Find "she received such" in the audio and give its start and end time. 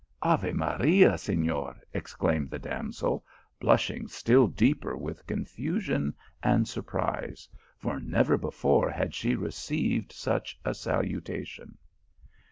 9.13-10.59